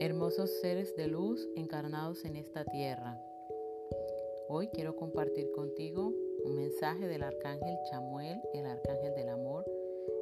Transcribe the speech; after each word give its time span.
hermosos 0.00 0.48
seres 0.62 0.96
de 0.96 1.08
luz 1.08 1.46
encarnados 1.56 2.24
en 2.24 2.34
esta 2.36 2.64
tierra. 2.64 3.22
Hoy 4.48 4.68
quiero 4.68 4.96
compartir 4.96 5.52
contigo 5.52 6.14
un 6.46 6.56
mensaje 6.56 7.06
del 7.06 7.22
arcángel 7.22 7.76
Chamuel, 7.90 8.40
el 8.54 8.64
arcángel 8.64 9.14
del 9.14 9.28
amor, 9.28 9.66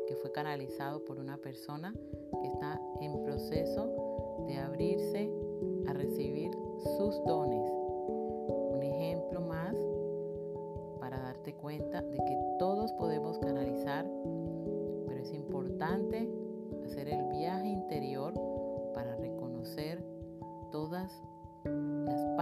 que 0.09 0.17
fue 0.17 0.33
canalizado 0.33 1.05
por 1.05 1.21
una 1.21 1.37
persona 1.37 1.95
que 1.95 2.49
está 2.49 2.81
en 3.01 3.23
proceso 3.23 4.45
de 4.49 4.57
abrirse 4.57 5.31
a 5.87 5.93
recibir 5.93 6.51
sus 6.97 7.15
dones. 7.25 7.71
Un 8.73 8.83
ejemplo 8.83 9.41
más 9.43 9.77
para 10.99 11.21
darte 11.21 11.55
cuenta 11.55 12.03
de 12.03 12.17
que 12.17 12.37
todos 12.59 12.93
podemos 12.95 13.39
canalizar, 13.39 14.05
pero 15.07 15.21
es 15.21 15.33
importante 15.33 16.29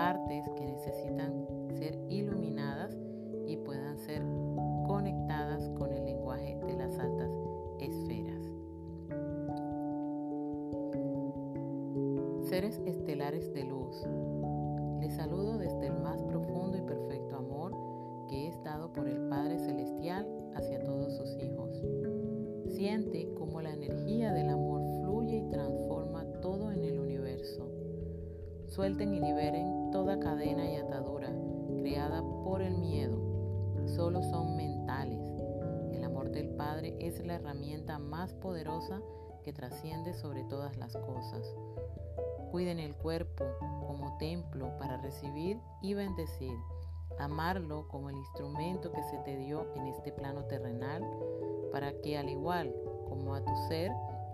partes 0.07 0.49
que 0.51 0.65
necesitan 0.65 1.49
ser 1.75 1.99
iluminadas 2.09 2.97
y 3.45 3.57
puedan 3.57 3.99
ser 3.99 4.23
conectadas 4.87 5.69
con 5.71 5.93
el 5.93 6.05
lenguaje 6.05 6.57
de 6.65 6.75
las 6.75 6.97
altas 7.01 7.29
esferas. 7.81 8.41
Seres 12.49 12.81
estelares 12.87 13.53
de 13.53 13.65
luz, 13.65 14.07
les 15.01 15.13
saludo 15.13 15.59
desde 15.59 15.89
el 15.89 15.99
más 16.01 16.23
profundo 16.23 16.79
y 16.79 16.83
perfecto 16.83 17.39
amor 17.39 17.73
que 18.29 18.47
es 18.47 18.63
dado 18.63 18.93
por 18.93 19.09
el 19.09 19.29
Padre 19.29 19.59
Celestial 19.59 20.25
hacia 20.55 20.85
todos 20.85 21.17
sus 21.17 21.37
hijos. 21.43 21.83
Siente 22.69 23.29
cómo 23.35 23.61
la 23.61 23.73
energía 23.73 24.33
del 24.33 24.51
amor 24.51 24.83
fluye 25.01 25.39
y 25.39 25.49
transforma 25.49 26.25
todo 26.41 26.71
en 26.71 26.85
el 26.85 27.01
universo. 27.01 27.76
Suelten 28.77 29.15
y 29.15 29.21
liberen 29.21 29.91
toda 29.91 30.21
cadena 30.21 30.71
y 30.71 30.77
atadura 30.77 31.31
creada 31.79 32.21
por 32.45 32.61
el 32.61 32.77
miedo. 32.77 33.17
Solo 33.87 34.23
son 34.23 34.55
mentales. 34.55 35.19
El 35.95 36.05
amor 36.05 36.31
del 36.31 36.51
Padre 36.51 36.95
es 37.01 37.25
la 37.25 37.37
herramienta 37.37 37.99
más 37.99 38.35
poderosa 38.35 39.01
que 39.43 39.55
trasciende 39.55 40.13
sobre 40.13 40.45
todas 40.45 40.77
las 40.77 40.95
cosas. 40.95 41.57
Cuiden 42.51 42.79
el 42.79 42.95
cuerpo 42.95 43.47
como 43.87 44.19
templo 44.19 44.77
para 44.77 44.99
recibir 44.99 45.59
y 45.81 45.95
bendecir. 45.95 46.59
Amarlo 47.19 47.89
como 47.89 48.11
el 48.11 48.17
instrumento 48.17 48.93
que 48.93 49.03
se 49.05 49.17
te 49.25 49.39
dio 49.39 49.75
en 49.75 49.87
este 49.87 50.13
plano 50.13 50.45
terrenal 50.45 51.03
para 51.73 51.99
que 52.03 52.19
al 52.19 52.29
igual 52.29 52.75
como 53.09 53.35
a 53.35 53.43
tu 53.43 53.57
ser, 53.69 53.91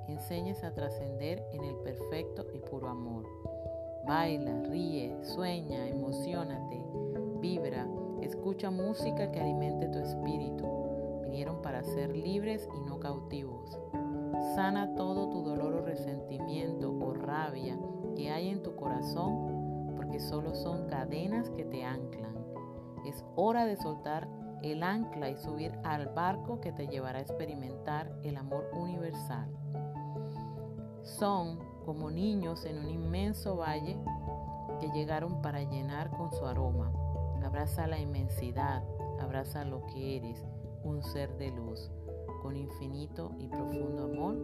enseñes 0.09 0.65
a 0.65 0.75
trascender 0.75 1.47
en 1.53 1.63
el 1.63 1.77
perfecto 1.77 2.45
y 2.53 2.59
puro 2.59 2.89
amor. 2.89 3.25
Baila, 4.07 4.63
ríe, 4.65 5.17
sueña, 5.23 5.89
emocionate, 5.89 6.85
vibra, 7.41 7.87
escucha 8.21 8.71
música 8.71 9.31
que 9.31 9.41
alimente 9.41 9.89
tu 9.89 9.99
espíritu. 9.99 10.67
Vinieron 11.23 11.63
para 11.63 11.85
ser 11.85 12.17
libres 12.17 12.69
y 12.77 12.81
no 12.81 12.99
cautivos. 12.99 13.79
Sana 14.55 14.95
todo 14.97 15.31
tu 15.31 15.43
dolor 15.43 15.75
o 15.75 15.83
resentimiento 15.83 16.91
o 16.91 17.15
rabia 17.15 17.79
que 18.17 18.31
hay 18.31 18.49
en 18.49 18.63
tu 18.63 18.75
corazón, 18.75 19.95
porque 19.97 20.19
solo 20.19 20.55
son 20.55 20.89
cadenas 20.89 21.49
que 21.51 21.65
te 21.65 21.85
anclan. 21.85 22.35
Es 23.07 23.25
hora 23.37 23.67
de 23.67 23.77
soltar 23.77 24.29
el 24.63 24.83
ancla 24.83 25.31
y 25.31 25.37
subir 25.37 25.73
al 25.85 26.09
barco 26.09 26.61
que 26.61 26.73
te 26.73 26.89
llevará 26.89 27.19
a 27.19 27.23
experimentar 27.23 28.13
el 28.23 28.37
amor 28.37 28.69
universal. 28.73 29.49
Son 31.03 31.72
como 31.85 32.11
niños 32.11 32.65
en 32.65 32.79
un 32.79 32.91
inmenso 32.91 33.57
valle 33.57 33.99
que 34.81 34.91
llegaron 34.91 35.43
para 35.43 35.63
llenar 35.63 36.11
con 36.11 36.33
su 36.33 36.47
aroma. 36.47 36.93
Abraza 37.45 37.87
la 37.87 37.99
inmensidad, 37.99 38.83
abraza 39.21 39.65
lo 39.65 39.85
que 39.87 40.17
eres, 40.17 40.43
un 40.85 41.03
ser 41.03 41.37
de 41.37 41.51
luz. 41.51 41.91
Con 42.41 42.57
infinito 42.57 43.33
y 43.39 43.47
profundo 43.47 44.05
amor, 44.05 44.37